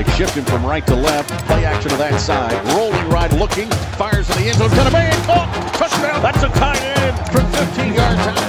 [0.00, 1.28] They shift him from right to left.
[1.46, 2.54] Play action to that side.
[2.74, 4.70] Rolling right, looking, fires in the end zone.
[4.70, 5.46] Gonna be caught.
[5.52, 6.22] Oh, touchdown.
[6.22, 8.40] That's a tight end from 15 yards out.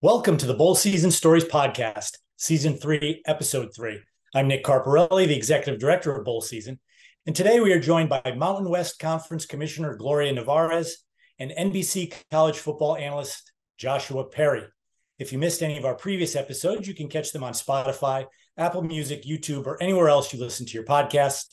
[0.00, 4.00] Welcome to the Bowl Season Stories Podcast, Season 3, Episode 3.
[4.32, 6.78] I'm Nick Carparelli, the Executive Director of Bowl Season.
[7.26, 10.92] And today we are joined by Mountain West Conference Commissioner Gloria Nevarez
[11.40, 14.62] and NBC college football analyst Joshua Perry.
[15.18, 18.26] If you missed any of our previous episodes, you can catch them on Spotify,
[18.58, 21.46] Apple Music, YouTube, or anywhere else you listen to your podcast.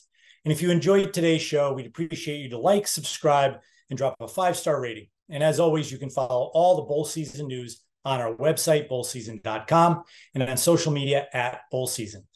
[0.44, 3.58] And if you enjoyed today's show, we'd appreciate you to like, subscribe,
[3.88, 5.08] and drop a five star rating.
[5.28, 10.02] And as always, you can follow all the bowl season news on our website, bowlseason.com,
[10.34, 12.26] and on social media at Bowl Season.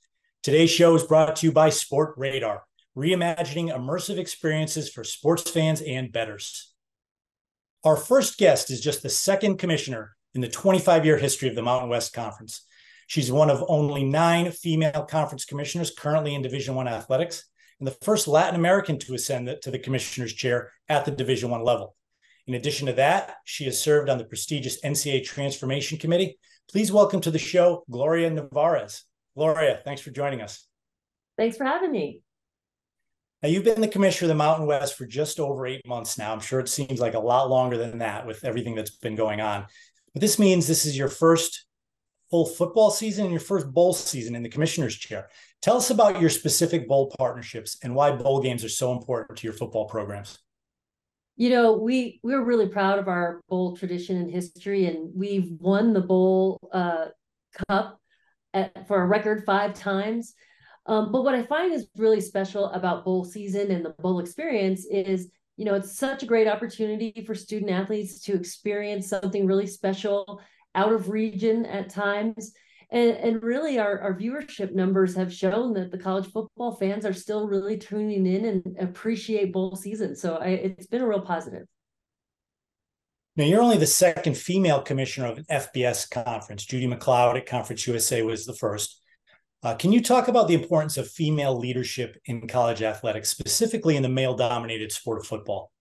[0.43, 2.61] Today's show is brought to you by Sportradar,
[2.97, 6.75] reimagining immersive experiences for sports fans and bettors.
[7.83, 11.63] Our first guest is just the second commissioner in the 25 year history of the
[11.63, 12.67] Mountain West Conference.
[13.07, 17.45] She's one of only nine female conference commissioners currently in Division One athletics,
[17.79, 21.65] and the first Latin American to ascend to the commissioner's chair at the Division One
[21.65, 21.97] level.
[22.47, 26.39] In addition to that, she has served on the prestigious NCAA Transformation Committee.
[26.71, 29.03] Please welcome to the show Gloria Nevarez.
[29.37, 30.67] Gloria, thanks for joining us.
[31.37, 32.21] Thanks for having me.
[33.43, 36.33] Now, you've been the commissioner of the Mountain West for just over eight months now.
[36.33, 39.41] I'm sure it seems like a lot longer than that with everything that's been going
[39.41, 39.67] on.
[40.15, 41.67] But this means this is your first
[42.35, 45.29] full football season and your first bowl season in the commissioner's chair.
[45.63, 49.47] Tell us about your specific bowl partnerships and why bowl games are so important to
[49.47, 50.41] your football programs.
[51.37, 55.93] You know, we we're really proud of our bowl tradition and history, and we've won
[55.93, 57.07] the bowl uh,
[57.69, 58.01] cup
[58.53, 60.35] at, for a record five times.
[60.87, 64.87] Um, but what I find is really special about bowl season and the bowl experience
[64.87, 69.69] is you know, it's such a great opportunity for student athletes to experience something really
[69.69, 70.43] special
[70.75, 72.53] out of region at times.
[72.91, 77.13] And, and really, our, our viewership numbers have shown that the college football fans are
[77.13, 80.15] still really tuning in and appreciate bowl season.
[80.15, 81.67] So I, it's been a real positive.
[83.37, 86.65] Now, you're only the second female commissioner of an FBS conference.
[86.65, 89.01] Judy McLeod at Conference USA was the first.
[89.65, 94.05] Uh, can you talk about the importance of female leadership in college athletics, specifically in
[94.05, 95.73] the male dominated sport of football?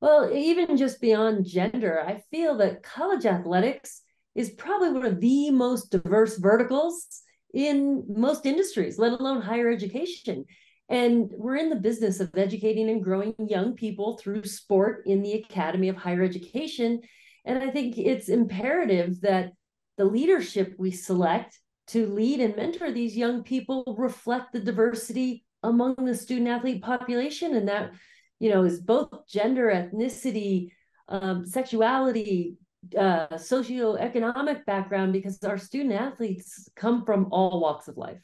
[0.00, 4.02] Well, even just beyond gender, I feel that college athletics
[4.34, 7.06] is probably one of the most diverse verticals
[7.52, 10.44] in most industries, let alone higher education.
[10.88, 15.34] And we're in the business of educating and growing young people through sport in the
[15.34, 17.00] Academy of Higher Education.
[17.44, 19.52] And I think it's imperative that
[19.96, 21.58] the leadership we select
[21.88, 27.56] to lead and mentor these young people reflect the diversity among the student athlete population
[27.56, 27.90] and that
[28.38, 30.70] you know is both gender ethnicity
[31.08, 32.56] um, sexuality
[32.96, 38.20] uh, socioeconomic background because our student athletes come from all walks of life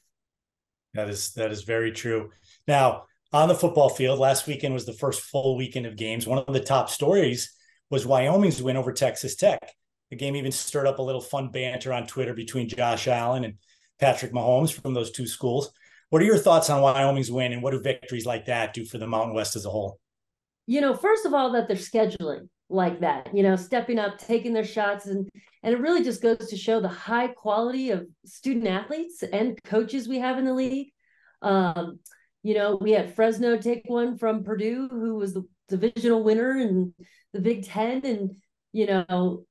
[0.94, 2.30] that is that is very true
[2.68, 6.38] now on the football field last weekend was the first full weekend of games one
[6.38, 7.52] of the top stories
[7.90, 9.60] was wyoming's win over texas tech
[10.10, 13.54] the game even stirred up a little fun banter on Twitter between Josh Allen and
[13.98, 15.72] Patrick Mahomes from those two schools.
[16.10, 18.98] What are your thoughts on Wyoming's win and what do victories like that do for
[18.98, 19.98] the Mountain West as a whole?
[20.66, 24.54] You know, first of all, that they're scheduling like that, you know, stepping up, taking
[24.54, 25.06] their shots.
[25.06, 25.28] And,
[25.62, 30.08] and it really just goes to show the high quality of student athletes and coaches
[30.08, 30.88] we have in the league.
[31.42, 31.98] Um,
[32.42, 36.94] you know, we had Fresno take one from Purdue, who was the divisional winner in
[37.32, 38.04] the Big Ten.
[38.04, 38.36] And,
[38.72, 39.44] you know,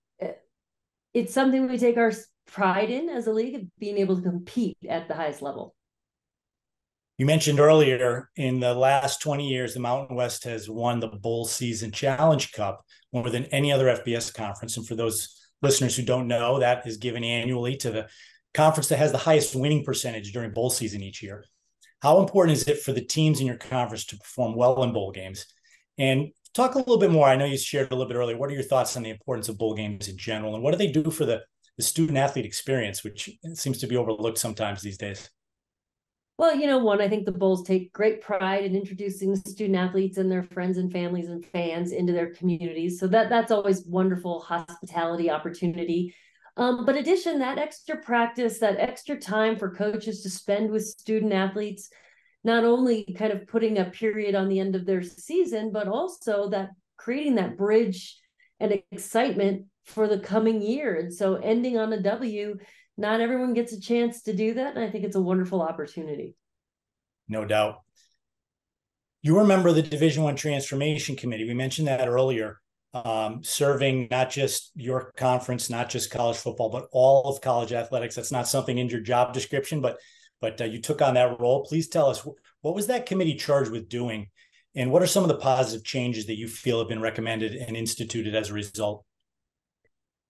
[1.13, 2.11] it's something we take our
[2.47, 5.75] pride in as a league of being able to compete at the highest level.
[7.19, 11.45] You mentioned earlier in the last 20 years, the Mountain West has won the Bowl
[11.45, 14.77] Season Challenge Cup more than any other FBS conference.
[14.77, 18.07] And for those listeners who don't know, that is given annually to the
[18.55, 21.45] conference that has the highest winning percentage during bowl season each year.
[22.01, 25.11] How important is it for the teams in your conference to perform well in bowl
[25.11, 25.45] games?
[25.99, 27.27] And talk a little bit more.
[27.27, 28.37] I know you shared a little bit earlier.
[28.37, 30.77] What are your thoughts on the importance of bowl games in general, and what do
[30.77, 31.41] they do for the,
[31.77, 35.29] the student athlete experience, which seems to be overlooked sometimes these days?
[36.37, 40.17] Well, you know, one, I think the bowls take great pride in introducing student athletes
[40.17, 42.99] and their friends and families and fans into their communities.
[42.99, 46.15] So that that's always wonderful hospitality opportunity.
[46.57, 51.33] Um, but addition, that extra practice, that extra time for coaches to spend with student
[51.33, 51.89] athletes
[52.43, 56.49] not only kind of putting a period on the end of their season, but also
[56.49, 58.19] that creating that bridge
[58.59, 60.95] and excitement for the coming year.
[60.95, 62.57] And so ending on a W,
[62.97, 64.75] not everyone gets a chance to do that.
[64.75, 66.35] And I think it's a wonderful opportunity.
[67.27, 67.81] No doubt.
[69.21, 71.45] You were a member of the Division One Transformation Committee.
[71.47, 72.59] We mentioned that earlier.
[72.93, 78.15] um, serving not just your conference, not just college football, but all of college athletics.
[78.15, 79.97] That's not something in your job description, but
[80.41, 81.65] but uh, you took on that role.
[81.65, 82.25] Please tell us
[82.61, 84.29] what was that committee charged with doing,
[84.75, 87.75] and what are some of the positive changes that you feel have been recommended and
[87.75, 89.05] instituted as a result?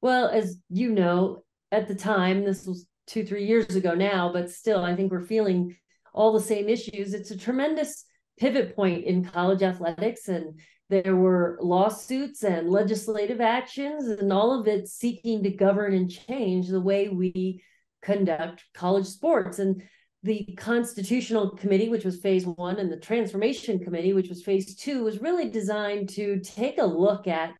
[0.01, 1.42] Well, as you know,
[1.73, 5.25] at the time, this was two, three years ago now, but still, I think we're
[5.25, 5.75] feeling
[6.13, 7.13] all the same issues.
[7.13, 8.05] It's a tremendous
[8.37, 10.59] pivot point in college athletics, and
[10.89, 16.67] there were lawsuits and legislative actions, and all of it seeking to govern and change
[16.67, 17.63] the way we
[18.03, 19.57] conduct college sports.
[19.57, 19.81] And
[20.21, 25.03] the constitutional committee, which was phase one, and the transformation committee, which was phase two,
[25.03, 27.51] was really designed to take a look at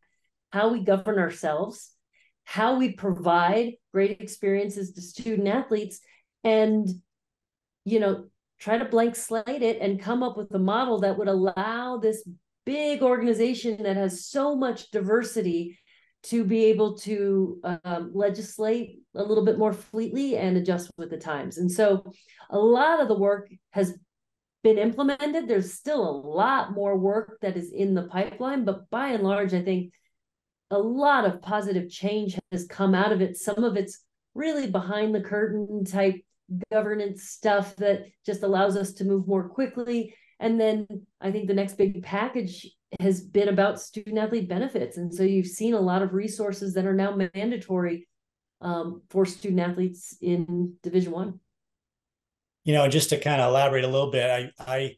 [0.52, 1.92] how we govern ourselves,
[2.44, 6.00] how we provide great experiences to student athletes,
[6.44, 6.90] and
[7.86, 8.26] you know,
[8.60, 12.28] try to blank slate it and come up with a model that would allow this
[12.66, 15.78] big organization that has so much diversity
[16.24, 21.18] to be able to um, legislate a little bit more fleetly and adjust with the
[21.18, 21.58] times.
[21.58, 22.10] And so
[22.50, 23.98] a lot of the work has
[24.64, 25.48] been implemented.
[25.50, 29.54] There's still a lot more work that is in the pipeline, but by and large,
[29.54, 29.92] I think
[30.74, 33.38] a lot of positive change has come out of it.
[33.38, 34.04] Some of it's
[34.34, 36.16] really behind the curtain type
[36.72, 40.16] governance stuff that just allows us to move more quickly.
[40.40, 40.88] And then
[41.22, 42.68] I think the next big package
[43.00, 44.98] has been about student athlete benefits.
[44.98, 48.08] And so you've seen a lot of resources that are now mandatory
[48.62, 51.40] um, for student athletes in Division One.
[52.64, 54.96] You know, just to kind of elaborate a little bit, I I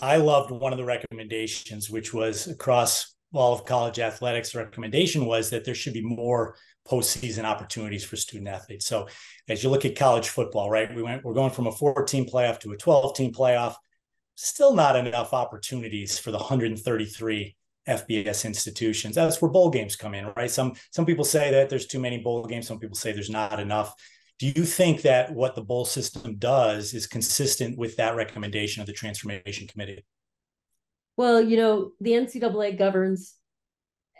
[0.00, 4.54] I loved one of the recommendations, which was across all of college athletics.
[4.54, 6.56] Recommendation was that there should be more
[6.88, 8.86] postseason opportunities for student athletes.
[8.86, 9.08] So
[9.48, 12.58] as you look at college football, right, we went we're going from a 14 playoff
[12.60, 13.76] to a 12 team playoff
[14.34, 17.56] still not enough opportunities for the 133
[17.88, 19.14] FBS institutions.
[19.14, 20.50] That's where bowl games come in, right?
[20.50, 22.66] Some some people say that there's too many bowl games.
[22.66, 23.94] Some people say there's not enough.
[24.38, 28.86] Do you think that what the bowl system does is consistent with that recommendation of
[28.86, 30.04] the Transformation Committee?
[31.16, 33.34] Well, you know, the NCAA governs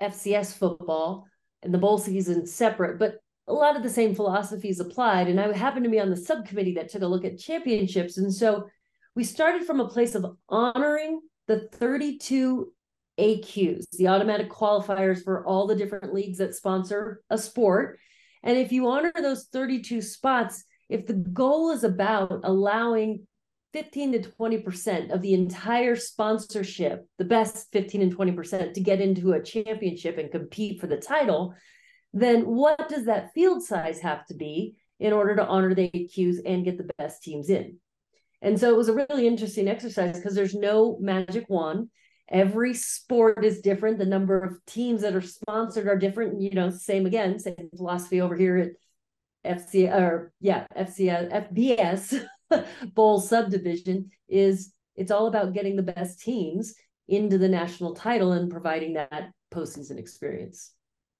[0.00, 1.26] FCS football
[1.62, 3.16] and the bowl season separate, but
[3.48, 5.28] a lot of the same philosophies applied.
[5.28, 8.18] And I happened to be on the subcommittee that took a look at championships.
[8.18, 8.68] And so
[9.14, 12.72] we started from a place of honoring the 32
[13.18, 17.98] AQs, the automatic qualifiers for all the different leagues that sponsor a sport.
[18.42, 23.26] And if you honor those 32 spots, if the goal is about allowing
[23.72, 29.32] 15 to 20% of the entire sponsorship, the best 15 and 20% to get into
[29.32, 31.54] a championship and compete for the title,
[32.12, 36.36] then what does that field size have to be in order to honor the AQs
[36.44, 37.78] and get the best teams in?
[38.42, 41.88] And so it was a really interesting exercise because there's no magic wand.
[42.28, 43.98] Every sport is different.
[43.98, 46.40] The number of teams that are sponsored are different.
[46.40, 48.58] You know, same again, same philosophy over here
[49.44, 52.24] at FC or yeah, FC FBS
[52.94, 56.74] bowl subdivision is it's all about getting the best teams
[57.08, 60.72] into the national title and providing that postseason experience.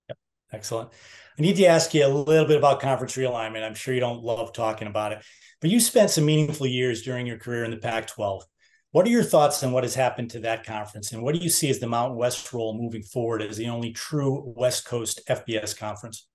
[0.08, 0.18] Yep.
[0.52, 0.90] Excellent.
[1.38, 3.64] I need to ask you a little bit about conference realignment.
[3.64, 5.24] I'm sure you don't love talking about it.
[5.60, 8.44] But you spent some meaningful years during your career in the Pac 12.
[8.90, 11.12] What are your thoughts on what has happened to that conference?
[11.12, 13.92] And what do you see as the Mountain West role moving forward as the only
[13.92, 16.28] true West Coast FBS conference?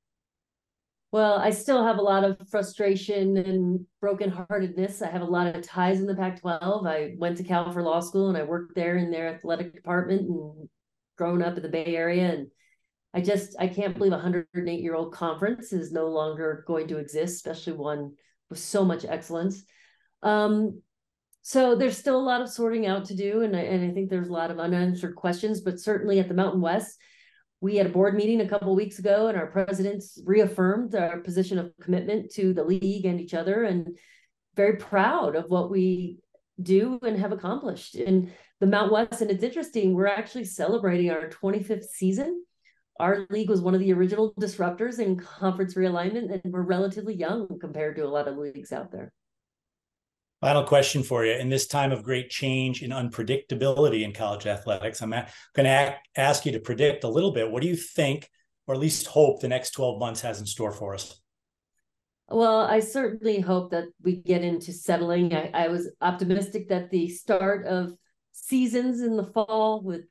[1.11, 5.01] Well, I still have a lot of frustration and brokenheartedness.
[5.01, 6.85] I have a lot of ties in the Pac 12.
[6.85, 10.21] I went to Cal for law school and I worked there in their athletic department
[10.23, 10.69] and
[11.17, 12.33] grown up in the Bay Area.
[12.33, 12.47] And
[13.13, 16.97] I just, I can't believe a 108 year old conference is no longer going to
[16.97, 18.13] exist, especially one
[18.49, 19.63] with so much excellence.
[20.23, 20.81] Um,
[21.41, 24.09] so there's still a lot of sorting out to do, and I, and I think
[24.09, 25.61] there's a lot of unanswered questions.
[25.61, 26.97] But certainly at the Mountain West,
[27.61, 31.57] we had a board meeting a couple weeks ago, and our presidents reaffirmed our position
[31.57, 33.97] of commitment to the league and each other, and
[34.55, 36.19] very proud of what we
[36.61, 39.21] do and have accomplished in the Mount West.
[39.21, 42.43] And it's interesting, we're actually celebrating our 25th season
[42.99, 47.59] our league was one of the original disruptors in conference realignment, and we're relatively young
[47.59, 49.11] compared to a lot of leagues out there.
[50.41, 51.33] Final question for you.
[51.33, 55.25] In this time of great change and unpredictability in college athletics, I'm going
[55.55, 57.49] to ask you to predict a little bit.
[57.49, 58.29] What do you think,
[58.67, 61.19] or at least hope, the next 12 months has in store for us?
[62.29, 65.33] Well, I certainly hope that we get into settling.
[65.33, 67.93] I, I was optimistic that the start of
[68.31, 70.01] seasons in the fall with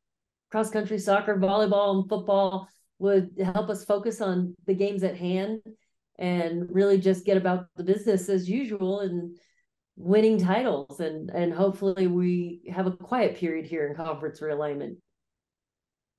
[0.51, 2.69] cross country soccer, volleyball, and football
[2.99, 5.61] would help us focus on the games at hand
[6.19, 9.37] and really just get about the business as usual and
[9.97, 14.97] winning titles and and hopefully we have a quiet period here in conference realignment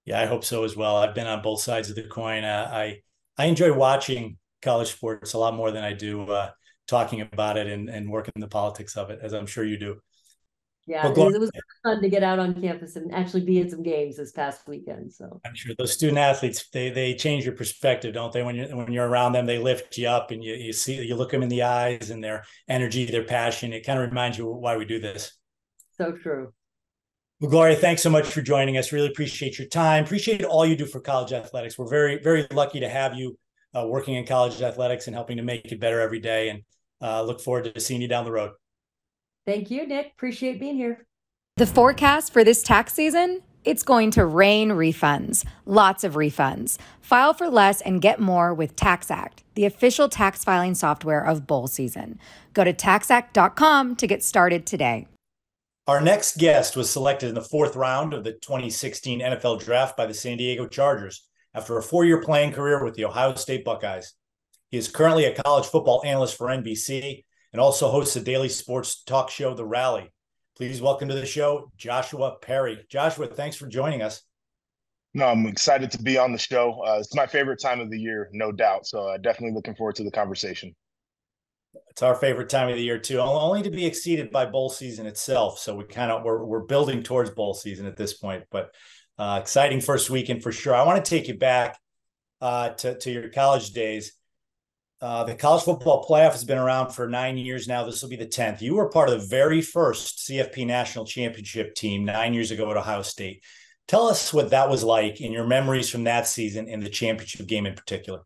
[0.05, 0.96] Yeah, I hope so as well.
[0.98, 2.43] I've been on both sides of the coin.
[2.43, 3.01] Uh, I
[3.38, 6.51] I enjoy watching college sports a lot more than I do uh,
[6.88, 10.01] talking about it and, and working the politics of it, as I'm sure you do.
[10.88, 11.51] Yeah, it, it was
[11.84, 15.12] fun to get out on campus and actually be at some games this past weekend.
[15.12, 18.41] So I'm sure those student athletes they they change your perspective, don't they?
[18.41, 21.15] When you when you're around them, they lift you up and you you see you
[21.15, 23.74] look them in the eyes and their energy, their passion.
[23.74, 25.34] It kind of reminds you why we do this.
[25.98, 26.53] So true.
[27.41, 28.94] Well, Gloria, thanks so much for joining us.
[28.94, 30.06] Really appreciate your time.
[30.06, 31.77] Appreciate all you do for college athletics.
[31.77, 33.38] We're very very lucky to have you
[33.75, 36.48] uh, working in college athletics and helping to make it better every day.
[36.48, 36.63] And
[37.01, 38.51] uh, look forward to seeing you down the road.
[39.47, 40.11] Thank you, Nick.
[40.17, 41.07] Appreciate being here.
[41.55, 43.41] The forecast for this tax season?
[43.63, 46.77] It's going to rain refunds, lots of refunds.
[47.01, 51.67] File for less and get more with TaxAct, the official tax filing software of bowl
[51.67, 52.19] season.
[52.53, 55.07] Go to taxact.com to get started today.
[55.87, 60.05] Our next guest was selected in the fourth round of the 2016 NFL Draft by
[60.05, 64.13] the San Diego Chargers after a four year playing career with the Ohio State Buckeyes.
[64.71, 69.03] He is currently a college football analyst for NBC and also hosts a daily sports
[69.03, 70.11] talk show, The Rally.
[70.55, 72.85] Please welcome to the show, Joshua Perry.
[72.89, 74.23] Joshua, thanks for joining us.
[75.13, 76.81] No, I'm excited to be on the show.
[76.85, 78.85] Uh, it's my favorite time of the year, no doubt.
[78.85, 80.75] So uh, definitely looking forward to the conversation.
[81.89, 85.05] It's our favorite time of the year too, only to be exceeded by bowl season
[85.05, 85.59] itself.
[85.59, 88.71] So we kind of we're we're building towards bowl season at this point, but
[89.17, 90.75] uh, exciting first weekend for sure.
[90.75, 91.79] I want to take you back
[92.41, 94.13] uh, to to your college days.
[94.99, 97.85] Uh, the college football playoff has been around for nine years now.
[97.85, 98.61] This will be the 10th.
[98.61, 102.77] You were part of the very first CFP national championship team nine years ago at
[102.77, 103.43] Ohio State.
[103.87, 107.45] Tell us what that was like in your memories from that season and the championship
[107.45, 108.21] game in particular.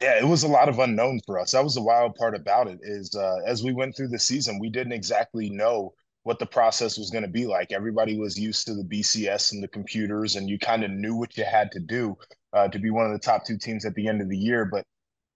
[0.00, 1.52] Yeah, it was a lot of unknown for us.
[1.52, 4.58] That was the wild part about it is uh, as we went through the season,
[4.58, 7.72] we didn't exactly know what the process was going to be like.
[7.72, 11.36] Everybody was used to the BCS and the computers, and you kind of knew what
[11.36, 12.16] you had to do
[12.52, 14.64] uh, to be one of the top two teams at the end of the year.
[14.64, 14.84] But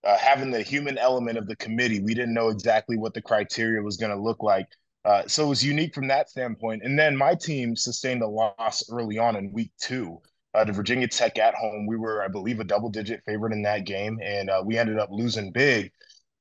[0.05, 3.83] uh, having the human element of the committee, we didn't know exactly what the criteria
[3.83, 4.67] was going to look like.
[5.05, 6.83] Uh, so it was unique from that standpoint.
[6.85, 10.21] And then my team sustained a loss early on in week two
[10.55, 11.87] uh, to Virginia Tech at home.
[11.87, 14.99] We were, I believe, a double digit favorite in that game, and uh, we ended
[14.99, 15.93] up losing big.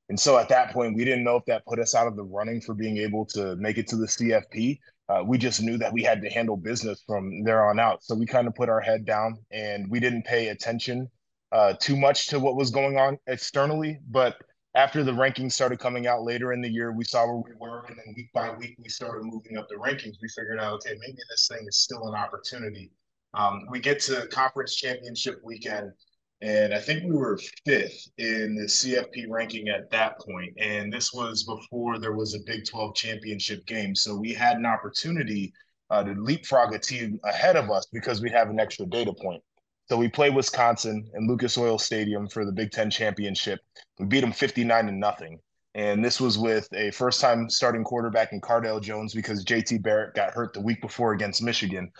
[0.08, 2.24] And so at that point, we didn't know if that put us out of the
[2.24, 4.78] running for being able to make it to the CFP.
[5.08, 8.02] Uh, we just knew that we had to handle business from there on out.
[8.04, 11.08] So we kind of put our head down and we didn't pay attention
[11.52, 13.98] uh, too much to what was going on externally.
[14.10, 14.36] But
[14.74, 17.84] after the rankings started coming out later in the year, we saw where we were,
[17.88, 20.16] and then week by week we started moving up the rankings.
[20.22, 22.92] We figured out, okay, maybe this thing is still an opportunity.
[23.34, 25.92] Um, we get to conference championship weekend,
[26.40, 30.52] and I think we were fifth in the CFP ranking at that point.
[30.58, 34.66] And this was before there was a Big 12 championship game, so we had an
[34.66, 35.52] opportunity
[35.90, 39.42] uh, to leapfrog a team ahead of us because we have an extra data point.
[39.90, 43.60] So we play Wisconsin in Lucas Oil Stadium for the Big Ten championship.
[43.98, 45.40] We beat them 59 to nothing.
[45.74, 50.14] And this was with a first time starting quarterback in Cardale Jones because JT Barrett
[50.14, 51.90] got hurt the week before against Michigan.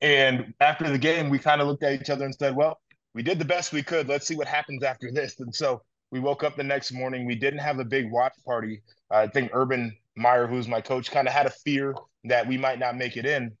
[0.00, 2.80] And after the game, we kind of looked at each other and said, well,
[3.14, 4.08] we did the best we could.
[4.08, 5.38] Let's see what happens after this.
[5.40, 7.24] And so we woke up the next morning.
[7.24, 8.82] We didn't have a big watch party.
[9.10, 12.78] I think Urban Meyer, who's my coach, kind of had a fear that we might
[12.78, 13.56] not make it in.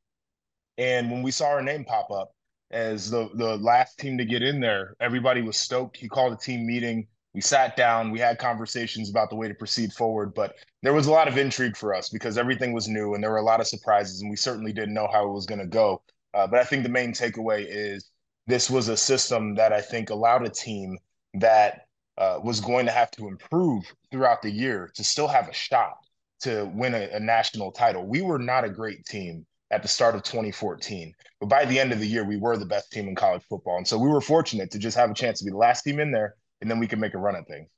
[0.76, 2.32] And when we saw our name pop up,
[2.72, 4.96] as the the last team to get in there.
[5.00, 5.96] Everybody was stoked.
[5.96, 7.06] He called a team meeting.
[7.34, 8.10] We sat down.
[8.10, 10.34] We had conversations about the way to proceed forward.
[10.34, 13.30] But there was a lot of intrigue for us because everything was new and there
[13.30, 15.66] were a lot of surprises, and we certainly didn't know how it was going to
[15.66, 16.02] go.
[16.34, 18.10] Uh, but I think the main takeaway is
[18.46, 20.98] this was a system that I think allowed a team
[21.34, 21.86] that
[22.18, 25.96] uh, was going to have to improve throughout the year to still have a shot
[26.40, 28.06] to win a, a national title.
[28.06, 31.14] We were not a great team at the start of 2014.
[31.40, 33.78] But by the end of the year, we were the best team in college football.
[33.78, 35.98] And so we were fortunate to just have a chance to be the last team
[35.98, 37.68] in there, and then we could make a run at things.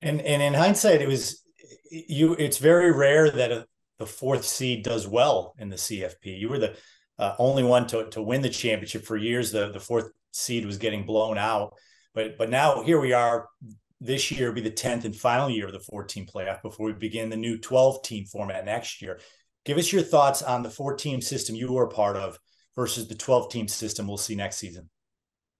[0.00, 1.44] And and in hindsight, it was
[1.90, 2.34] you.
[2.34, 3.66] It's very rare that a,
[3.98, 6.38] the fourth seed does well in the CFP.
[6.38, 6.76] You were the
[7.18, 9.52] uh, only one to to win the championship for years.
[9.52, 11.74] The the fourth seed was getting blown out,
[12.14, 13.48] but but now here we are.
[14.00, 17.30] This year be the tenth and final year of the 14 playoff before we begin
[17.30, 19.18] the new 12 team format next year.
[19.68, 22.38] Give us your thoughts on the four team system you were part of
[22.74, 24.88] versus the 12 team system we'll see next season.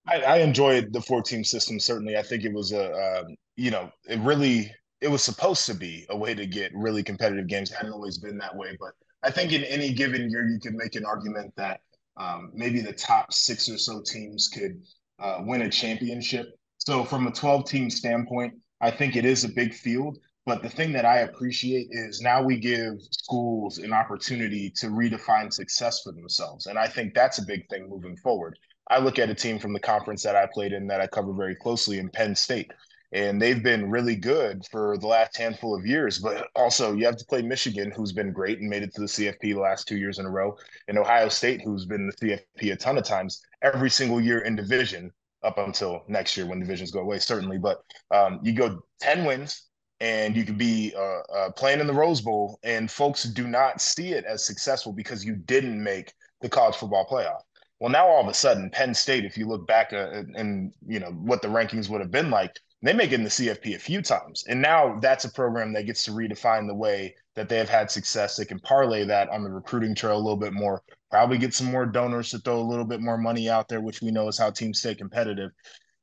[0.06, 1.78] I, I enjoyed the four team system.
[1.78, 3.24] Certainly, I think it was a, uh,
[3.56, 7.48] you know, it really, it was supposed to be a way to get really competitive
[7.48, 7.70] games.
[7.70, 10.74] It hadn't always been that way, but I think in any given year, you could
[10.74, 11.82] make an argument that
[12.16, 14.80] um, maybe the top six or so teams could
[15.18, 16.46] uh, win a championship.
[16.78, 20.16] So, from a 12 team standpoint, I think it is a big field.
[20.48, 25.52] But the thing that I appreciate is now we give schools an opportunity to redefine
[25.52, 26.66] success for themselves.
[26.66, 28.58] And I think that's a big thing moving forward.
[28.90, 31.34] I look at a team from the conference that I played in that I cover
[31.34, 32.72] very closely in Penn State
[33.12, 36.18] and they've been really good for the last handful of years.
[36.18, 39.06] But also, you have to play Michigan, who's been great and made it to the
[39.06, 40.56] CFP the last two years in a row,
[40.88, 44.56] and Ohio State, who's been the CFP a ton of times every single year in
[44.56, 45.10] division
[45.42, 47.58] up until next year when divisions go away, certainly.
[47.58, 49.67] But um, you go 10 wins.
[50.00, 53.80] And you could be uh, uh, playing in the Rose Bowl, and folks do not
[53.80, 57.40] see it as successful because you didn't make the college football playoff.
[57.80, 61.00] Well, now all of a sudden, Penn State, if you look back uh, and you
[61.00, 63.78] know what the rankings would have been like, they make it in the CFP a
[63.78, 64.44] few times.
[64.48, 67.90] And now that's a program that gets to redefine the way that they have had
[67.90, 68.36] success.
[68.36, 71.70] They can parlay that on the recruiting trail a little bit more, probably get some
[71.70, 74.38] more donors to throw a little bit more money out there, which we know is
[74.38, 75.50] how teams stay competitive.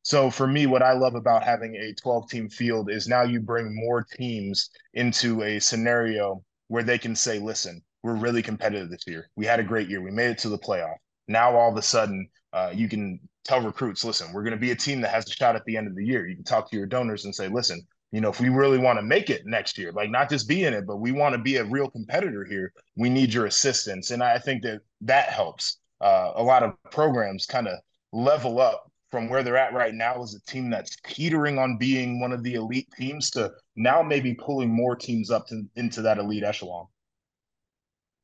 [0.06, 3.40] So for me, what I love about having a 12 team field is now you
[3.40, 9.08] bring more teams into a scenario where they can say, listen, we're really competitive this
[9.08, 9.32] year.
[9.36, 10.04] We had a great year.
[10.04, 10.98] We made it to the playoff.
[11.28, 14.70] Now all of a sudden, uh, you can tell recruits, listen, we're going to be
[14.70, 16.28] a team that has a shot at the end of the year.
[16.28, 17.82] You can talk to your donors and say, listen,
[18.12, 20.66] you know, if we really want to make it next year, like not just be
[20.66, 24.12] in it, but we want to be a real competitor here, we need your assistance.
[24.12, 27.80] And I think that that helps uh, a lot of programs kind of
[28.14, 32.20] level up from where they're at right now as a team that's teetering on being
[32.20, 36.18] one of the elite teams to now maybe pulling more teams up to, into that
[36.18, 36.88] elite echelon.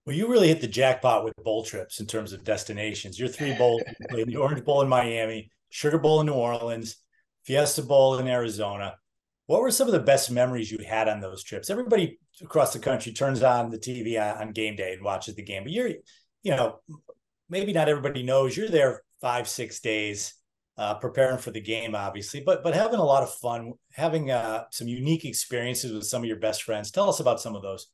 [0.05, 3.19] Well, you really hit the jackpot with bowl trips in terms of destinations.
[3.19, 6.97] Your three bowls, the Orange Bowl in Miami, Sugar Bowl in New Orleans,
[7.43, 8.95] Fiesta Bowl in Arizona.
[9.45, 11.69] What were some of the best memories you had on those trips?
[11.69, 15.63] Everybody across the country turns on the TV on, game day and watches the game,
[15.63, 15.89] but you're,
[16.41, 16.79] you know,
[17.49, 20.33] maybe not everybody knows you're there five, six days
[20.81, 24.63] uh, preparing for the game, obviously, but but having a lot of fun, having uh,
[24.71, 26.89] some unique experiences with some of your best friends.
[26.89, 27.87] Tell us about some of those.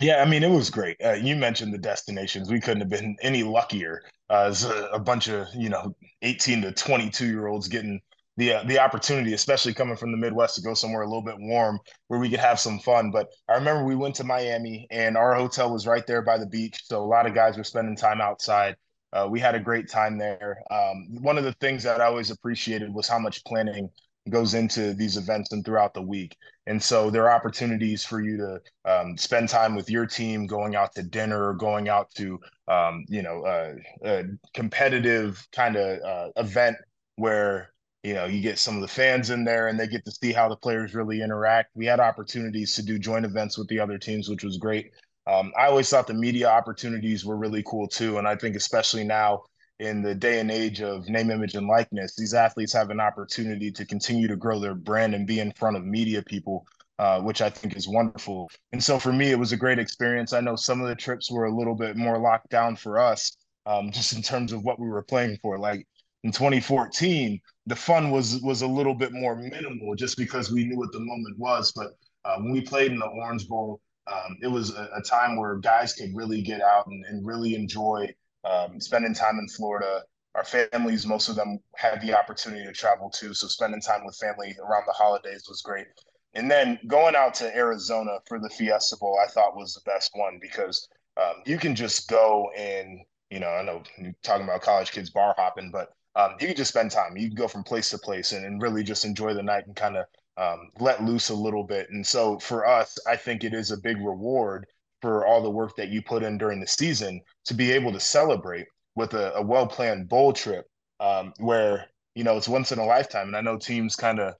[0.00, 0.96] Yeah, I mean, it was great.
[1.04, 2.50] Uh, you mentioned the destinations.
[2.50, 4.02] We couldn't have been any luckier.
[4.30, 8.00] Uh, as a, a, bunch of you know, eighteen to twenty-two year olds getting
[8.38, 11.36] the uh, the opportunity, especially coming from the Midwest, to go somewhere a little bit
[11.38, 13.10] warm where we could have some fun.
[13.10, 16.46] But I remember we went to Miami, and our hotel was right there by the
[16.46, 18.76] beach, so a lot of guys were spending time outside.
[19.12, 20.62] Uh, we had a great time there.
[20.70, 23.90] Um, one of the things that I always appreciated was how much planning
[24.30, 26.36] goes into these events and throughout the week.
[26.66, 30.76] And so there are opportunities for you to um, spend time with your team, going
[30.76, 36.00] out to dinner, or going out to um, you know uh, a competitive kind of
[36.02, 36.76] uh, event
[37.16, 37.72] where
[38.04, 40.32] you know you get some of the fans in there and they get to see
[40.32, 41.70] how the players really interact.
[41.74, 44.92] We had opportunities to do joint events with the other teams, which was great.
[45.26, 49.04] Um, I always thought the media opportunities were really cool too, and I think especially
[49.04, 49.44] now
[49.78, 53.70] in the day and age of name, image, and likeness, these athletes have an opportunity
[53.72, 56.66] to continue to grow their brand and be in front of media people,
[56.98, 58.50] uh, which I think is wonderful.
[58.72, 60.32] And so for me, it was a great experience.
[60.32, 63.36] I know some of the trips were a little bit more locked down for us,
[63.66, 65.58] um, just in terms of what we were playing for.
[65.58, 65.86] Like
[66.22, 70.78] in 2014, the fun was was a little bit more minimal, just because we knew
[70.78, 71.72] what the moment was.
[71.72, 71.88] But
[72.24, 75.56] uh, when we played in the Orange Bowl, um, it was a, a, time where
[75.56, 78.12] guys could really get out and, and really enjoy
[78.44, 80.02] um, spending time in Florida.
[80.34, 83.34] Our families, most of them had the opportunity to travel too.
[83.34, 85.86] So spending time with family around the holidays was great.
[86.34, 90.10] And then going out to Arizona for the Fiesta Bowl, I thought was the best
[90.14, 90.88] one because
[91.20, 95.10] um, you can just go and, you know, I know you're talking about college kids
[95.10, 97.16] bar hopping, but um, you can just spend time.
[97.16, 99.76] You can go from place to place and, and really just enjoy the night and
[99.76, 101.90] kind of um, let loose a little bit.
[101.90, 104.66] And so for us, I think it is a big reward
[105.00, 108.00] for all the work that you put in during the season to be able to
[108.00, 110.66] celebrate with a, a well planned bowl trip
[111.00, 113.28] um, where you know it's once in a lifetime.
[113.28, 114.34] And i know teams kind of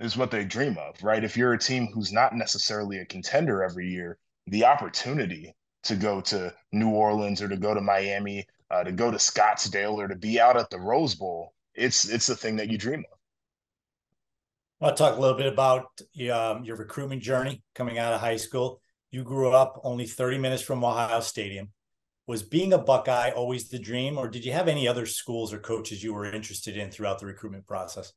[0.00, 1.24] is what they dream of right?
[1.24, 5.54] If you're a team who's not necessarily a contender every year the opportunity
[5.84, 9.94] to go to new orleans or to go to miami uh, to go to scottsdale
[9.94, 13.04] or to be out at the rose bowl it's it's the thing that you dream
[13.12, 13.15] of
[14.80, 15.86] I want to talk a little bit about
[16.30, 18.82] um, your recruitment journey coming out of high school.
[19.10, 21.70] You grew up only 30 minutes from Ohio Stadium.
[22.26, 25.60] Was being a Buckeye always the dream, or did you have any other schools or
[25.60, 28.12] coaches you were interested in throughout the recruitment process?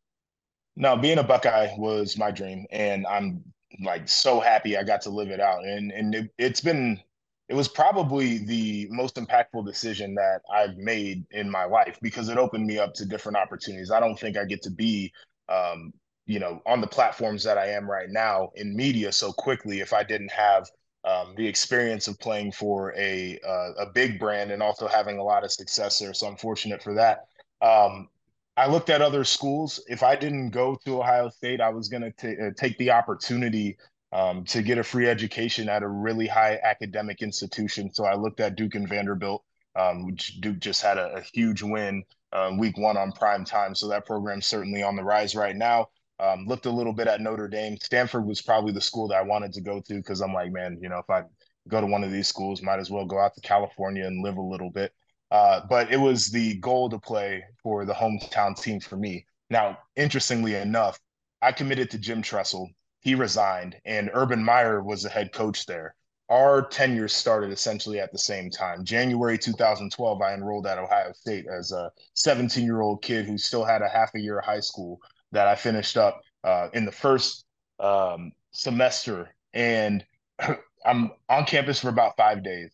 [0.75, 3.41] No, being a Buckeye was my dream, and I'm
[3.81, 5.63] like so happy I got to live it out.
[5.63, 6.99] And and it, it's been
[7.47, 12.37] it was probably the most impactful decision that I've made in my life because it
[12.37, 13.91] opened me up to different opportunities.
[13.91, 15.13] I don't think I get to be
[15.47, 15.93] um,
[16.29, 19.93] you know on the platforms that I am right now in media so quickly if
[19.93, 20.69] I didn't have
[21.03, 25.23] um, the experience of playing for a uh, a big brand and also having a
[25.23, 26.13] lot of success there.
[26.13, 27.25] So I'm fortunate for that.
[27.61, 28.09] Um,
[28.57, 29.81] I looked at other schools.
[29.87, 33.77] If I didn't go to Ohio State, I was going to uh, take the opportunity
[34.11, 37.91] um, to get a free education at a really high academic institution.
[37.93, 39.43] So I looked at Duke and Vanderbilt,
[39.75, 43.73] um, which Duke just had a, a huge win uh, week one on prime time.
[43.73, 45.87] So that program's certainly on the rise right now.
[46.19, 47.77] Um, looked a little bit at Notre Dame.
[47.81, 50.77] Stanford was probably the school that I wanted to go to because I'm like, man,
[50.81, 51.23] you know, if I
[51.69, 54.37] go to one of these schools, might as well go out to California and live
[54.37, 54.93] a little bit.
[55.31, 59.25] Uh, but it was the goal to play for the hometown team for me.
[59.49, 60.99] Now, interestingly enough,
[61.41, 62.69] I committed to Jim Tressel.
[63.01, 65.95] He resigned, and Urban Meyer was the head coach there.
[66.29, 68.83] Our tenure started essentially at the same time.
[68.83, 73.63] January 2012, I enrolled at Ohio State as a 17 year old kid who still
[73.63, 74.99] had a half a year of high school
[75.31, 77.45] that I finished up uh, in the first
[77.79, 79.33] um, semester.
[79.53, 80.05] And
[80.85, 82.71] I'm on campus for about five days.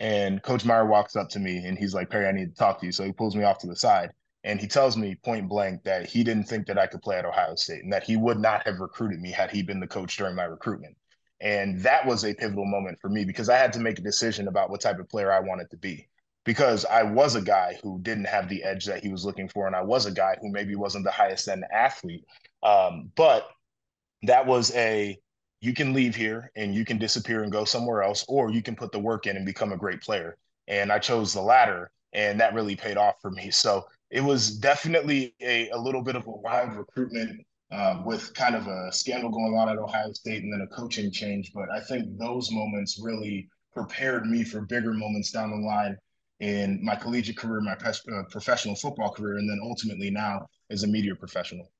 [0.00, 2.80] And Coach Meyer walks up to me and he's like, Perry, I need to talk
[2.80, 2.92] to you.
[2.92, 4.10] So he pulls me off to the side
[4.42, 7.24] and he tells me point blank that he didn't think that I could play at
[7.24, 10.16] Ohio State and that he would not have recruited me had he been the coach
[10.16, 10.96] during my recruitment.
[11.40, 14.48] And that was a pivotal moment for me because I had to make a decision
[14.48, 16.08] about what type of player I wanted to be.
[16.44, 19.66] Because I was a guy who didn't have the edge that he was looking for,
[19.66, 22.24] and I was a guy who maybe wasn't the highest end athlete.
[22.62, 23.48] Um, but
[24.22, 25.18] that was a
[25.60, 28.74] you can leave here and you can disappear and go somewhere else, or you can
[28.74, 30.36] put the work in and become a great player.
[30.66, 33.50] And I chose the latter, and that really paid off for me.
[33.52, 38.54] So it was definitely a, a little bit of a wild recruitment uh, with kind
[38.54, 41.52] of a scandal going on at Ohio State and then a coaching change.
[41.54, 45.96] But I think those moments really prepared me for bigger moments down the line
[46.42, 50.88] in my collegiate career, my uh, professional football career, and then ultimately now as a
[50.88, 51.70] media professional.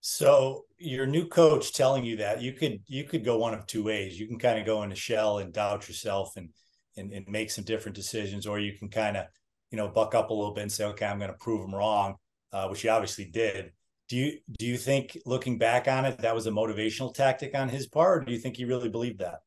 [0.00, 3.82] So your new coach telling you that you could you could go one of two
[3.82, 4.18] ways.
[4.18, 6.50] You can kind of go in a shell and doubt yourself and
[6.96, 9.26] and, and make some different decisions, or you can kind of
[9.72, 11.74] you know buck up a little bit and say, okay, I'm going to prove them
[11.74, 12.14] wrong,
[12.52, 13.72] uh, which you obviously did.
[14.08, 17.68] Do you do you think looking back on it that was a motivational tactic on
[17.68, 19.40] his part, or do you think he really believed that?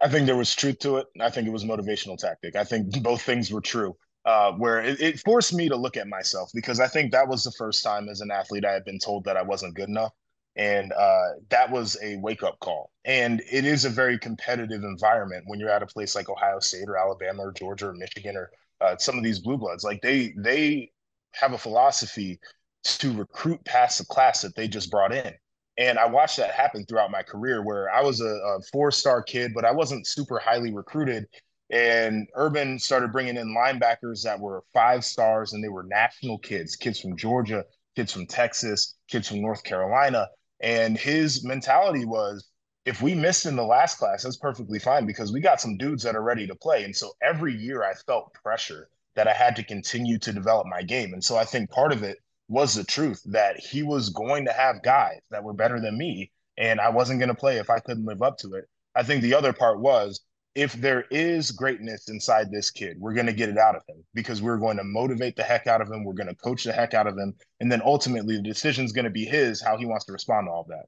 [0.00, 1.06] I think there was truth to it.
[1.20, 2.54] I think it was motivational tactic.
[2.56, 6.08] I think both things were true uh, where it, it, forced me to look at
[6.08, 8.98] myself because I think that was the first time as an athlete I had been
[8.98, 10.12] told that I wasn't good enough.
[10.56, 12.90] And uh, that was a wake up call.
[13.04, 16.88] And it is a very competitive environment when you're at a place like Ohio State
[16.88, 19.84] or Alabama or Georgia or Michigan or uh, some of these blue bloods.
[19.84, 20.90] Like they they
[21.34, 22.40] have a philosophy
[22.82, 25.32] to recruit past the class that they just brought in.
[25.78, 29.22] And I watched that happen throughout my career where I was a, a four star
[29.22, 31.26] kid, but I wasn't super highly recruited.
[31.70, 36.76] And Urban started bringing in linebackers that were five stars and they were national kids,
[36.76, 37.64] kids from Georgia,
[37.96, 40.28] kids from Texas, kids from North Carolina.
[40.60, 42.48] And his mentality was
[42.86, 46.04] if we missed in the last class, that's perfectly fine because we got some dudes
[46.04, 46.84] that are ready to play.
[46.84, 50.82] And so every year I felt pressure that I had to continue to develop my
[50.82, 51.12] game.
[51.12, 54.52] And so I think part of it was the truth that he was going to
[54.52, 57.80] have guys that were better than me and I wasn't going to play if I
[57.80, 58.64] couldn't live up to it.
[58.94, 60.20] I think the other part was
[60.54, 64.02] if there is greatness inside this kid, we're going to get it out of him
[64.14, 66.02] because we're going to motivate the heck out of him.
[66.02, 67.34] We're going to coach the heck out of him.
[67.60, 70.46] And then ultimately, the decision is going to be his how he wants to respond
[70.46, 70.86] to all that.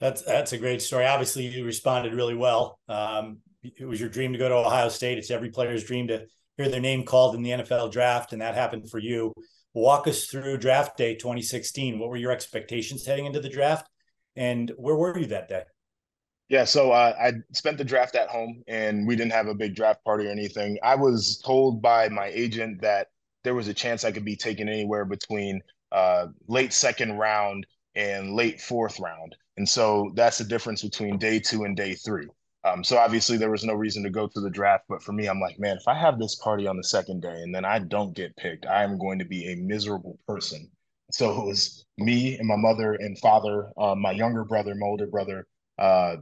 [0.00, 1.06] That's that's a great story.
[1.06, 2.78] Obviously, you responded really well.
[2.88, 5.18] Um, it was your dream to go to Ohio State.
[5.18, 6.24] It's every player's dream to
[6.56, 9.32] hear their name called in the NFL draft, and that happened for you.
[9.74, 11.98] Walk us through draft day 2016.
[11.98, 13.88] What were your expectations heading into the draft,
[14.36, 15.62] and where were you that day?
[16.48, 19.74] Yeah, so uh, I spent the draft at home, and we didn't have a big
[19.74, 20.78] draft party or anything.
[20.82, 23.08] I was told by my agent that
[23.44, 28.34] there was a chance I could be taken anywhere between uh, late second round and
[28.34, 32.28] late fourth round, and so that's the difference between day two and day three.
[32.64, 35.26] Um, so obviously there was no reason to go to the draft, but for me,
[35.26, 37.80] I'm like, man, if I have this party on the second day and then I
[37.80, 40.70] don't get picked, I am going to be a miserable person.
[41.10, 45.06] So it was me and my mother and father, uh, my younger brother, my older
[45.06, 45.46] brother,
[45.78, 46.16] uh,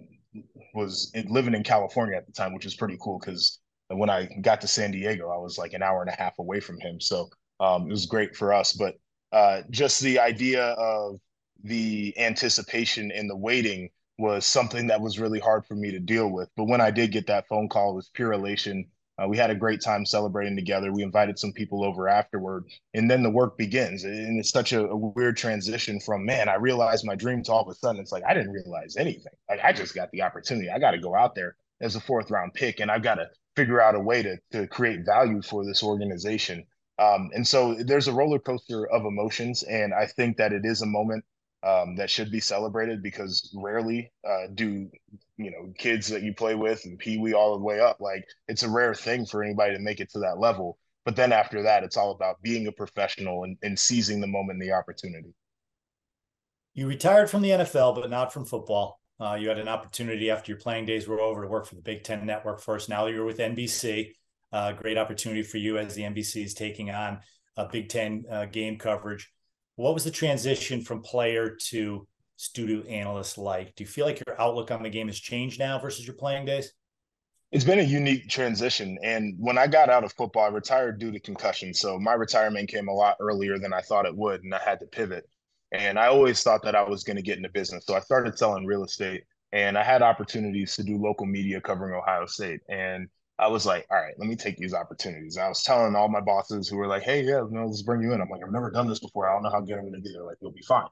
[0.74, 4.60] was living in California at the time, which was pretty cool because when I got
[4.62, 7.00] to San Diego, I was like an hour and a half away from him.
[7.00, 8.72] So um, it was great for us.
[8.72, 8.94] But
[9.32, 11.18] uh, just the idea of
[11.62, 16.30] the anticipation and the waiting was something that was really hard for me to deal
[16.30, 16.48] with.
[16.56, 18.86] But when I did get that phone call, it was pure elation.
[19.20, 20.92] Uh, we had a great time celebrating together.
[20.92, 24.04] We invited some people over afterward, and then the work begins.
[24.04, 27.62] And it's such a, a, weird transition from man, I realized my dream to all
[27.62, 29.32] of a sudden it's like I didn't realize anything.
[29.48, 30.70] Like I just got the opportunity.
[30.70, 33.28] I got to go out there as a fourth round pick, and I've got to
[33.56, 36.64] figure out a way to to create value for this organization.
[36.98, 40.82] Um, and so there's a roller coaster of emotions, and I think that it is
[40.82, 41.24] a moment
[41.62, 44.88] um, that should be celebrated because rarely uh, do
[45.36, 48.24] you know kids that you play with and pee wee all the way up like
[48.48, 50.78] it's a rare thing for anybody to make it to that level.
[51.04, 54.60] But then after that it's all about being a professional and, and seizing the moment
[54.60, 55.34] and the opportunity.
[56.74, 59.00] You retired from the nfl but not from football.
[59.18, 61.82] Uh, you had an opportunity after your playing days were over to work for the
[61.82, 62.88] big ten network first.
[62.88, 64.12] Now you're with nbc
[64.52, 67.20] uh, great opportunity for you as the nbc is taking on
[67.56, 69.30] a Big Ten uh, game coverage.
[69.80, 73.74] What was the transition from player to studio analyst like?
[73.76, 76.44] Do you feel like your outlook on the game has changed now versus your playing
[76.44, 76.74] days?
[77.50, 78.98] It's been a unique transition.
[79.02, 81.72] And when I got out of football, I retired due to concussion.
[81.72, 84.80] So my retirement came a lot earlier than I thought it would, and I had
[84.80, 85.26] to pivot.
[85.72, 87.86] And I always thought that I was going to get into business.
[87.86, 91.94] So I started selling real estate and I had opportunities to do local media covering
[91.94, 92.60] Ohio State.
[92.68, 93.08] And
[93.40, 95.38] I was like, all right, let me take these opportunities.
[95.38, 98.12] I was telling all my bosses who were like, hey, yeah, no, let's bring you
[98.12, 98.20] in.
[98.20, 99.28] I'm like, I've never done this before.
[99.28, 100.12] I don't know how good I'm going to do.
[100.12, 100.86] They're like, you'll be fine.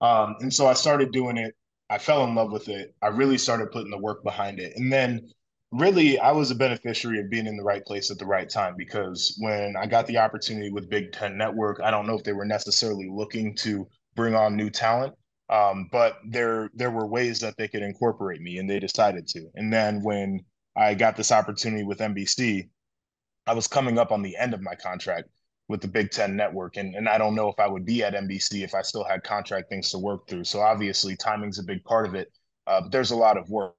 [0.00, 1.56] Um, and so I started doing it.
[1.90, 2.94] I fell in love with it.
[3.02, 4.74] I really started putting the work behind it.
[4.76, 5.28] And then
[5.72, 8.74] really, I was a beneficiary of being in the right place at the right time
[8.76, 12.32] because when I got the opportunity with Big Ten Network, I don't know if they
[12.32, 15.14] were necessarily looking to bring on new talent,
[15.48, 19.48] um, but there there were ways that they could incorporate me, and they decided to.
[19.54, 20.40] And then when
[20.78, 22.68] I got this opportunity with NBC,
[23.46, 25.28] I was coming up on the end of my contract
[25.68, 28.14] with the Big Ten Network, and and I don't know if I would be at
[28.14, 30.44] NBC if I still had contract things to work through.
[30.44, 32.30] So obviously, timing's a big part of it.
[32.66, 33.74] Uh, there's a lot of work.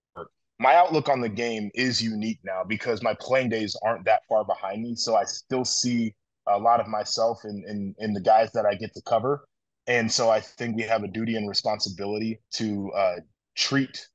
[0.59, 4.43] My outlook on the game is unique now because my playing days aren't that far
[4.43, 4.95] behind me.
[4.95, 6.13] So I still see
[6.47, 9.47] a lot of myself in in, in the guys that I get to cover.
[9.87, 13.15] And so I think we have a duty and responsibility to uh,
[13.55, 14.07] treat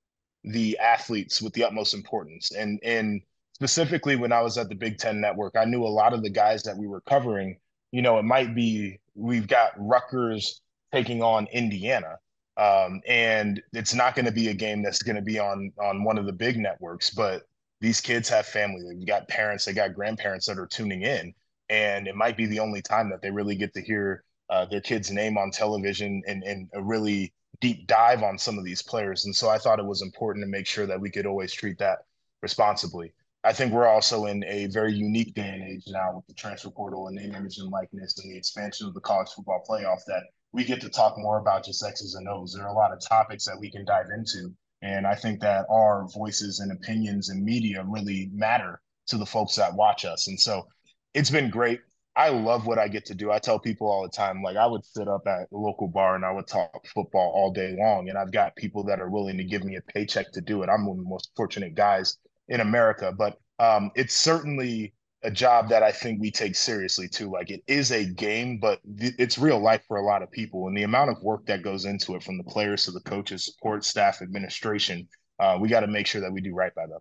[0.44, 2.52] the athletes with the utmost importance.
[2.52, 3.22] And and
[3.54, 6.30] specifically when I was at the Big Ten Network, I knew a lot of the
[6.30, 7.58] guys that we were covering.
[7.92, 10.60] You know, it might be we've got Rutgers
[10.92, 12.18] taking on Indiana,
[12.56, 16.04] um, and it's not going to be a game that's going to be on on
[16.04, 17.10] one of the big networks.
[17.10, 17.42] But
[17.80, 18.82] these kids have family.
[18.82, 19.64] They've got parents.
[19.64, 21.34] They got grandparents that are tuning in,
[21.68, 24.80] and it might be the only time that they really get to hear uh, their
[24.80, 29.24] kid's name on television and, and a really deep dive on some of these players.
[29.24, 31.78] And so I thought it was important to make sure that we could always treat
[31.78, 32.00] that
[32.42, 33.12] responsibly.
[33.44, 36.70] I think we're also in a very unique day and age now with the transfer
[36.70, 40.22] portal and name, image, and likeness and the expansion of the college football playoff that
[40.52, 42.54] we get to talk more about just X's and O's.
[42.54, 44.54] There are a lot of topics that we can dive into.
[44.82, 49.56] And I think that our voices and opinions and media really matter to the folks
[49.56, 50.28] that watch us.
[50.28, 50.66] And so
[51.12, 51.80] it's been great.
[52.16, 53.32] I love what I get to do.
[53.32, 56.14] I tell people all the time, like I would sit up at a local bar
[56.14, 58.08] and I would talk football all day long.
[58.08, 60.68] And I've got people that are willing to give me a paycheck to do it.
[60.68, 65.70] I'm one of the most fortunate guys in America, but um, it's certainly a job
[65.70, 67.30] that I think we take seriously too.
[67.30, 70.68] Like it is a game, but th- it's real life for a lot of people.
[70.68, 73.46] And the amount of work that goes into it from the players to the coaches,
[73.46, 75.08] support staff, administration,
[75.40, 77.00] uh, we got to make sure that we do right by them.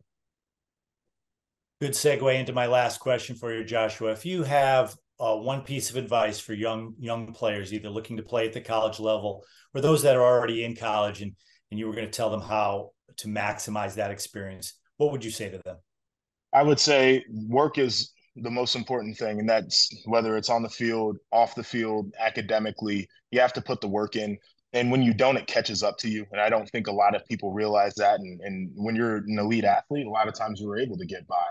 [1.81, 4.11] Good segue into my last question for you, Joshua.
[4.11, 8.23] If you have uh, one piece of advice for young young players, either looking to
[8.23, 11.31] play at the college level or those that are already in college, and
[11.71, 15.31] and you were going to tell them how to maximize that experience, what would you
[15.31, 15.77] say to them?
[16.53, 20.69] I would say work is the most important thing, and that's whether it's on the
[20.69, 23.07] field, off the field, academically.
[23.31, 24.37] You have to put the work in,
[24.73, 26.25] and when you don't, it catches up to you.
[26.33, 28.19] And I don't think a lot of people realize that.
[28.19, 31.25] And and when you're an elite athlete, a lot of times you're able to get
[31.27, 31.45] by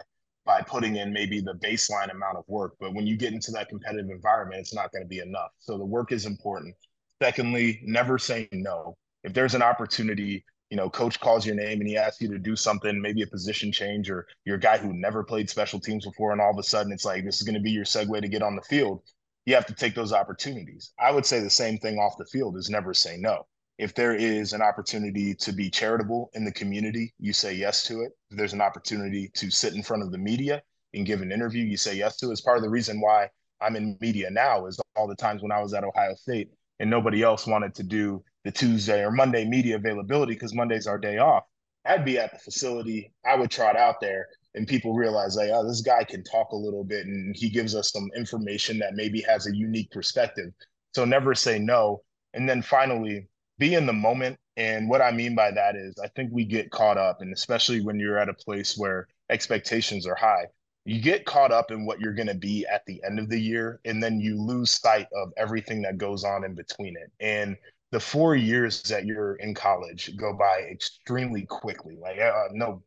[0.44, 2.74] by putting in maybe the baseline amount of work.
[2.80, 5.50] But when you get into that competitive environment, it's not going to be enough.
[5.58, 6.74] So the work is important.
[7.22, 8.96] Secondly, never say no.
[9.22, 12.38] If there's an opportunity, you know, coach calls your name and he asks you to
[12.38, 16.04] do something, maybe a position change, or you're a guy who never played special teams
[16.04, 18.20] before, and all of a sudden it's like this is going to be your segue
[18.20, 19.02] to get on the field.
[19.46, 20.92] You have to take those opportunities.
[20.98, 23.46] I would say the same thing off the field is never say no
[23.78, 28.02] if there is an opportunity to be charitable in the community, you say yes to
[28.02, 28.12] it.
[28.30, 30.62] If there's an opportunity to sit in front of the media
[30.94, 32.32] and give an interview, you say yes to it.
[32.32, 33.28] It's part of the reason why
[33.60, 36.90] I'm in media now is all the times when I was at Ohio State and
[36.90, 41.18] nobody else wanted to do the Tuesday or Monday media availability because Monday's our day
[41.18, 41.44] off.
[41.84, 45.66] I'd be at the facility, I would trot out there and people realize like, oh,
[45.66, 49.20] this guy can talk a little bit and he gives us some information that maybe
[49.22, 50.52] has a unique perspective.
[50.94, 52.02] So never say no.
[52.34, 53.26] And then finally,
[53.62, 54.36] be in the moment.
[54.56, 57.80] And what I mean by that is, I think we get caught up, and especially
[57.80, 60.46] when you're at a place where expectations are high,
[60.84, 63.38] you get caught up in what you're going to be at the end of the
[63.38, 67.12] year, and then you lose sight of everything that goes on in between it.
[67.20, 67.56] And
[67.92, 71.96] the four years that you're in college go by extremely quickly.
[72.00, 72.82] Like, uh, no,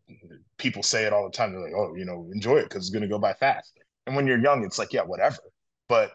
[0.58, 1.54] people say it all the time.
[1.54, 3.80] They're like, oh, you know, enjoy it because it's going to go by fast.
[4.08, 5.38] And when you're young, it's like, yeah, whatever.
[5.88, 6.12] But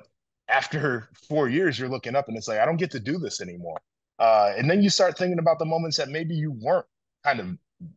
[0.49, 3.41] after four years, you're looking up and it's like, I don't get to do this
[3.41, 3.81] anymore.
[4.21, 6.87] Uh, and then you start thinking about the moments that maybe you weren't
[7.25, 7.47] kind of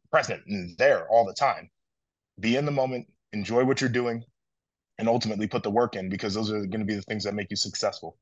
[0.10, 1.70] present and there all the time.
[2.40, 4.24] Be in the moment, enjoy what you're doing,
[4.98, 7.34] and ultimately put the work in because those are going to be the things that
[7.34, 8.18] make you successful.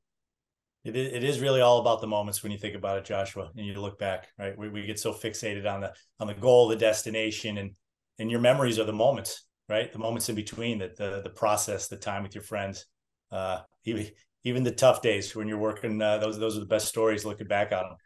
[0.84, 3.80] It is, really all about the moments when you think about it, Joshua, and you
[3.80, 4.58] look back, right?
[4.58, 7.70] We, we get so fixated on the on the goal, the destination, and
[8.18, 9.92] and your memories are the moments, right?
[9.92, 12.84] The moments in between, that the the process, the time with your friends.
[13.30, 14.08] Uh, even
[14.44, 16.00] even the tough days when you're working.
[16.00, 17.96] Uh, those those are the best stories looking back on them.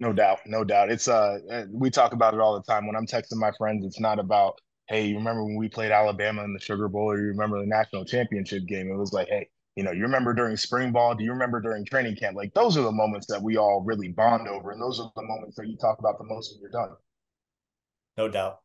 [0.00, 0.90] No doubt, no doubt.
[0.90, 1.38] It's uh,
[1.70, 2.86] we talk about it all the time.
[2.86, 6.44] When I'm texting my friends, it's not about hey, you remember when we played Alabama
[6.44, 8.90] in the Sugar Bowl, or you remember the national championship game?
[8.90, 11.14] It was like, hey, you know, you remember during spring ball?
[11.14, 12.36] Do you remember during training camp?
[12.36, 15.22] Like those are the moments that we all really bond over, and those are the
[15.22, 16.96] moments that you talk about the most when you're done.
[18.16, 18.58] No doubt.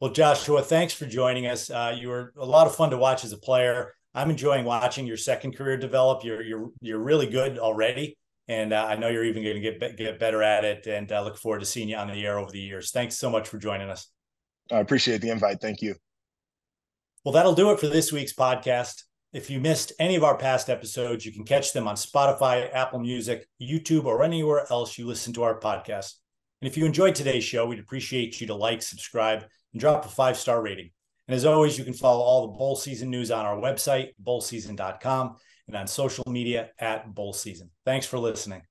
[0.00, 1.70] Well, Joshua, thanks for joining us.
[1.70, 3.94] Uh, you were a lot of fun to watch as a player.
[4.14, 6.24] I'm enjoying watching your second career develop.
[6.24, 8.18] You're you're you're really good already,
[8.48, 10.86] and uh, I know you're even going to get get better at it.
[10.86, 12.90] And I uh, look forward to seeing you on the air over the years.
[12.90, 14.08] Thanks so much for joining us.
[14.70, 15.60] I appreciate the invite.
[15.60, 15.94] Thank you.
[17.24, 19.02] Well, that'll do it for this week's podcast.
[19.32, 22.98] If you missed any of our past episodes, you can catch them on Spotify, Apple
[22.98, 26.14] Music, YouTube, or anywhere else you listen to our podcast.
[26.60, 30.08] And if you enjoyed today's show, we'd appreciate you to like, subscribe, and drop a
[30.08, 30.90] five star rating.
[31.30, 35.36] And as always, you can follow all the bowl season news on our website, bowlseason.com,
[35.68, 37.70] and on social media at bowl season.
[37.84, 38.62] Thanks for listening.